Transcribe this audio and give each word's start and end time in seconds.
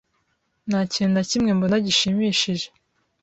Nta 0.69 0.79
kintu 0.93 1.13
na 1.15 1.23
kimwe 1.29 1.49
mbona 1.57 1.77
gishimishije. 1.85 2.67